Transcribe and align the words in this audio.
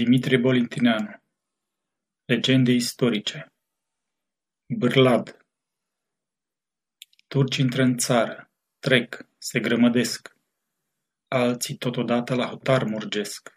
Dimitrie 0.00 0.38
Bolintineanu 0.38 1.22
Legende 2.24 2.72
istorice 2.72 3.52
Bârlad 4.78 5.46
Turci 7.26 7.56
intră 7.56 7.82
în 7.82 7.96
țară, 7.96 8.50
trec, 8.78 9.28
se 9.38 9.60
grămădesc, 9.60 10.36
alții 11.28 11.76
totodată 11.76 12.34
la 12.34 12.46
hotar 12.46 12.84
murgesc. 12.84 13.54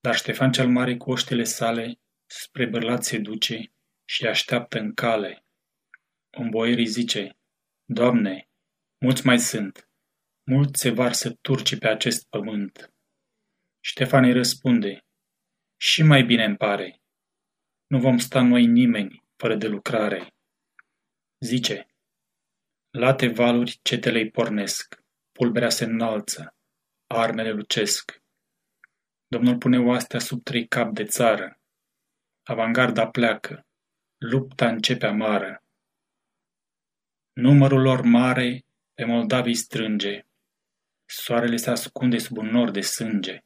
Dar 0.00 0.14
Ștefan 0.16 0.52
cel 0.52 0.68
Mare 0.68 0.96
cu 0.96 1.10
oștile 1.10 1.44
sale 1.44 2.00
spre 2.26 2.66
Bârlad 2.66 3.02
se 3.02 3.18
duce 3.18 3.72
și 4.04 4.26
așteaptă 4.26 4.78
în 4.78 4.94
cale. 4.94 5.44
Un 6.38 6.50
boierii 6.50 6.86
zice, 6.86 7.38
Doamne, 7.84 8.48
mulți 9.04 9.26
mai 9.26 9.38
sunt, 9.38 9.88
mulți 10.50 10.80
se 10.80 10.90
varsă 10.90 11.30
turci 11.30 11.78
pe 11.78 11.88
acest 11.88 12.28
pământ. 12.28 12.94
Ștefan 13.80 14.24
îi 14.24 14.32
răspunde, 14.32 15.04
și 15.82 16.02
mai 16.02 16.22
bine 16.22 16.44
îmi 16.44 16.56
pare. 16.56 17.00
Nu 17.86 17.98
vom 18.00 18.18
sta 18.18 18.40
noi 18.42 18.66
nimeni 18.66 19.24
fără 19.36 19.56
de 19.56 19.66
lucrare. 19.66 20.34
Zice, 21.44 21.86
late 22.90 23.28
valuri 23.28 23.78
cetele 23.82 24.24
pornesc, 24.26 25.02
pulberea 25.32 25.68
se 25.68 25.84
înalță, 25.84 26.56
armele 27.06 27.50
lucesc. 27.50 28.22
Domnul 29.26 29.58
pune 29.58 29.78
oastea 29.78 30.18
sub 30.18 30.42
trei 30.42 30.66
cap 30.66 30.92
de 30.92 31.04
țară. 31.04 31.60
Avangarda 32.42 33.08
pleacă, 33.08 33.66
lupta 34.18 34.68
începe 34.68 35.06
amară. 35.06 35.64
Numărul 37.32 37.80
lor 37.82 38.02
mare 38.02 38.64
pe 38.94 39.04
Moldavii 39.04 39.54
strânge, 39.54 40.26
soarele 41.04 41.56
se 41.56 41.70
ascunde 41.70 42.18
sub 42.18 42.36
un 42.36 42.46
nor 42.46 42.70
de 42.70 42.80
sânge. 42.80 43.44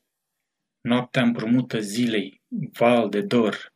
Noaptea 0.89 1.23
împrumută 1.23 1.81
zilei 1.81 2.43
val 2.73 3.09
de 3.09 3.21
dor, 3.23 3.75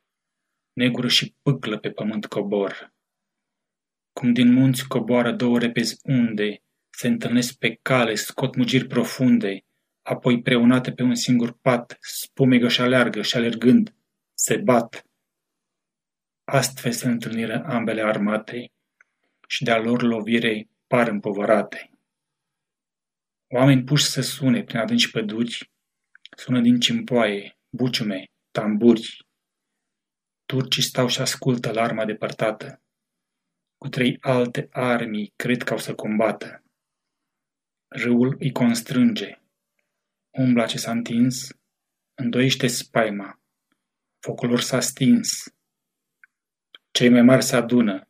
Negură 0.73 1.09
și 1.09 1.35
pâclă 1.43 1.79
pe 1.79 1.91
pământ 1.91 2.27
cobor. 2.27 2.95
Cum 4.13 4.33
din 4.33 4.53
munți 4.53 4.89
coboară 4.89 5.33
două 5.33 5.59
repezi 5.59 5.99
unde, 6.03 6.63
Se 6.91 7.07
întâlnesc 7.07 7.59
pe 7.59 7.79
cale, 7.83 8.15
scot 8.15 8.57
mugiri 8.57 8.87
profunde, 8.87 9.65
Apoi 10.03 10.43
preunate 10.43 10.93
pe 10.93 11.03
un 11.03 11.15
singur 11.15 11.59
pat, 11.61 11.99
Spumegă 12.01 12.69
și 12.69 12.81
aleargă 12.81 13.23
și 13.23 13.37
alergând, 13.37 13.95
se 14.35 14.57
bat. 14.57 15.07
Astfel 16.45 16.93
se 16.93 17.09
întâlniră 17.09 17.65
ambele 17.65 18.03
armate 18.03 18.73
și 19.47 19.65
de-a 19.65 19.79
lor 19.79 20.03
lovire 20.03 20.69
par 20.87 21.09
împovărate. 21.09 21.91
Oameni 23.55 23.85
puși 23.85 24.05
să 24.05 24.21
sune 24.21 24.63
prin 24.63 24.79
adânci 24.79 25.11
păduri, 25.11 25.71
Sună 26.41 26.61
din 26.61 26.81
cimpoaie, 26.81 27.59
buciume, 27.69 28.31
tamburi. 28.51 29.27
Turcii 30.45 30.83
stau 30.83 31.09
și 31.09 31.21
ascultă 31.21 31.73
larma 31.73 32.05
depărtată. 32.05 32.83
Cu 33.77 33.89
trei 33.89 34.17
alte 34.21 34.69
armii 34.71 35.33
cred 35.37 35.63
că 35.63 35.73
au 35.73 35.79
să 35.79 35.95
combată. 35.95 36.65
Râul 37.89 38.37
îi 38.39 38.53
constrânge. 38.53 39.41
Umbla 40.31 40.67
ce 40.67 40.79
s-a 40.79 40.91
întins, 40.91 41.49
îndoiește 42.15 42.67
spaima. 42.67 43.41
Focul 44.19 44.49
lor 44.49 44.61
s-a 44.61 44.81
stins. 44.81 45.55
Cei 46.91 47.09
mai 47.09 47.23
mari 47.23 47.43
se 47.43 47.57
adună. 47.57 48.09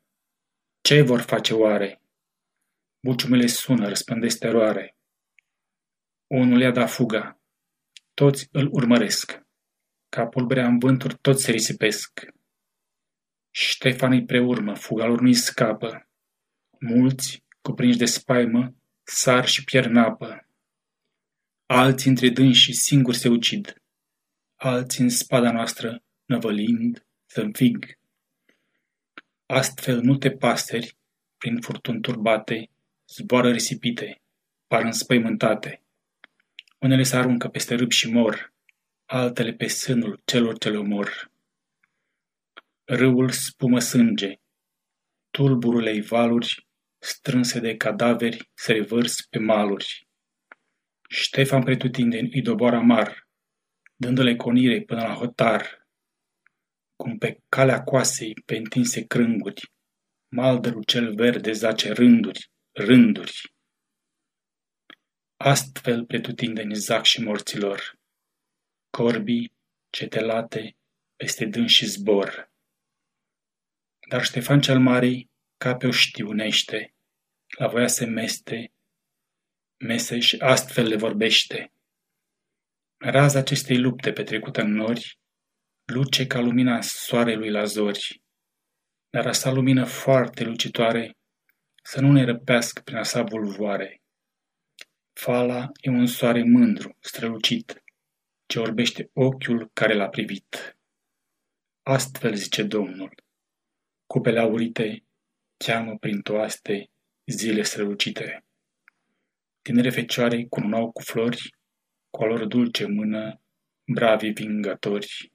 Ce 0.81 1.03
vor 1.03 1.21
face 1.21 1.55
oare? 1.55 2.03
Buciumele 3.01 3.47
sună, 3.47 3.89
răspândesc 3.89 4.39
teroare. 4.39 4.97
Unul 6.27 6.61
i-a 6.61 6.71
dat 6.71 6.91
fuga, 6.91 7.38
toți 8.20 8.48
îl 8.52 8.69
urmăresc. 8.72 9.42
Ca 10.08 10.27
pulberea 10.27 10.66
în 10.66 10.78
vânturi 10.78 11.19
toți 11.19 11.42
se 11.44 11.50
risipesc. 11.50 12.20
Ștefan 13.50 14.12
îi 14.12 14.25
preurmă, 14.25 14.75
fuga 14.75 15.06
lor 15.06 15.20
nu-i 15.20 15.34
scapă. 15.34 16.08
Mulți, 16.80 17.44
cuprinși 17.60 17.98
de 17.98 18.04
spaimă, 18.04 18.75
sar 19.03 19.47
și 19.47 19.65
pierd 19.65 19.87
în 19.87 19.97
apă. 19.97 20.48
Alții 21.66 22.10
între 22.10 22.28
dânsi 22.28 22.72
singuri 22.72 23.16
se 23.16 23.28
ucid. 23.28 23.82
Alții 24.56 25.04
în 25.04 25.10
spada 25.10 25.53
noastră, 25.53 26.04
năvălind, 26.25 27.06
să 27.26 27.41
înfig. 27.41 27.98
Astfel 29.47 30.03
multe 30.03 30.31
pasteri, 30.31 30.97
prin 31.37 31.60
furtuni 31.60 32.00
turbate, 32.00 32.70
zboară 33.09 33.50
risipite, 33.50 34.22
par 34.66 34.84
înspăimântate. 34.84 35.82
Unele 36.78 37.03
se 37.03 37.16
aruncă 37.16 37.49
peste 37.49 37.75
râb 37.75 37.91
și 37.91 38.11
mor, 38.11 38.55
altele 39.05 39.53
pe 39.53 39.66
sânul 39.66 40.21
celor 40.25 40.59
ce 40.59 40.71
le 40.71 40.77
omor. 40.77 41.33
Râul 42.84 43.31
spumă 43.31 43.78
sânge, 43.78 44.41
tulburulei 45.31 46.00
valuri, 46.00 46.69
strânse 46.99 47.61
de 47.61 47.77
cadaveri, 47.77 48.50
se 48.55 48.72
revărs 48.72 49.27
pe 49.31 49.38
maluri. 49.38 50.09
Ștefan 51.09 51.62
pretutindeni 51.62 52.31
îi 52.33 52.43
doboară 52.43 52.77
amar, 52.77 53.28
dându-le 53.97 54.37
conire 54.37 54.83
până 54.83 55.03
la 55.03 55.15
hotar, 55.15 55.87
cum 56.97 57.19
pe 57.19 57.43
calea 57.49 57.83
coasei 57.83 58.34
pe 58.47 58.56
întinse 58.56 59.06
crânguri, 59.06 59.72
maldărul 60.28 60.84
cel 60.84 61.15
verde 61.15 61.53
zace 61.53 61.93
rânduri, 61.93 62.50
rânduri. 62.72 63.56
Astfel 65.41 66.04
pretutindeni 66.04 66.75
zac 66.75 67.04
și 67.04 67.22
morților, 67.22 67.99
corbii, 68.91 69.53
cetelate, 69.91 70.76
peste 71.16 71.44
dânsi 71.44 71.84
zbor. 71.84 72.53
Dar 74.09 74.25
Ștefan 74.25 74.60
cel 74.60 74.78
Mare, 74.78 75.28
ca 75.56 75.76
pe 75.76 75.87
o 75.87 75.91
știunește, 75.91 76.94
la 77.59 77.69
voia 77.69 77.87
se 77.87 78.04
meste, 78.04 78.72
mese 79.76 80.19
și 80.19 80.37
astfel 80.38 80.87
le 80.87 80.97
vorbește. 80.97 81.72
Raza 82.97 83.38
acestei 83.38 83.78
lupte 83.78 84.12
petrecută 84.12 84.60
în 84.60 84.72
nori, 84.72 85.19
luce 85.84 86.26
ca 86.26 86.41
lumina 86.41 86.81
soarelui 86.81 87.50
la 87.50 87.65
zori, 87.65 88.22
dar 89.10 89.26
a 89.26 89.32
sa 89.32 89.50
lumină 89.50 89.84
foarte 89.84 90.44
lucitoare 90.44 91.16
să 91.82 92.00
nu 92.00 92.12
ne 92.12 92.25
răpească 92.25 92.81
prin 92.81 92.97
a 92.97 93.03
sa 93.03 93.22
vulvoare. 93.22 94.03
Fala 95.21 95.73
e 95.81 95.91
un 95.91 96.06
soare 96.06 96.43
mândru, 96.43 96.97
strălucit, 97.01 97.83
ce 98.47 98.59
orbește 98.59 99.11
ochiul 99.12 99.71
care 99.73 99.95
l-a 99.95 100.09
privit. 100.09 100.79
Astfel 101.83 102.34
zice 102.34 102.62
Domnul, 102.62 103.15
cupele 104.06 104.41
aurite 104.41 105.05
cheamă 105.56 105.97
prin 105.97 106.21
toaste 106.21 106.91
zile 107.27 107.62
strălucite. 107.62 108.45
Tinere 109.62 109.91
fecioare 109.91 110.45
cununau 110.45 110.93
cu 110.93 111.03
flori, 111.03 111.55
cu 112.11 112.23
a 112.23 112.27
lor 112.27 112.47
dulce 112.47 112.87
mână, 112.87 113.41
bravi 113.87 114.29
vingători. 114.29 115.33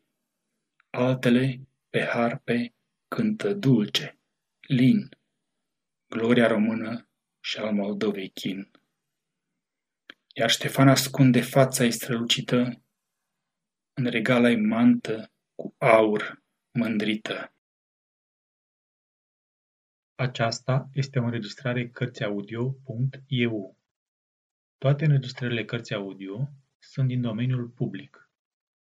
Altele, 0.89 1.59
pe 1.89 2.05
harpe, 2.05 2.73
cântă 3.07 3.53
dulce, 3.53 4.17
lin, 4.59 5.09
gloria 6.07 6.47
română 6.47 7.07
și 7.39 7.57
al 7.57 7.73
Moldovei 7.73 8.29
chin 8.29 8.71
iar 10.35 10.49
Ștefan 10.49 10.87
ascunde 10.87 11.41
fața 11.41 11.83
ei 11.83 11.91
strălucită 11.91 12.83
în 13.93 14.05
regala 14.05 14.49
ei 14.49 14.65
mantă 14.65 15.31
cu 15.55 15.75
aur 15.77 16.43
mândrită. 16.79 17.53
Aceasta 20.15 20.89
este 20.93 21.19
o 21.19 21.23
înregistrare 21.23 21.89
Cărțiaudio.eu. 21.89 23.77
Toate 24.77 25.05
înregistrările 25.05 25.65
Cărțiaudio 25.65 26.49
sunt 26.79 27.07
din 27.07 27.21
domeniul 27.21 27.69
public. 27.69 28.31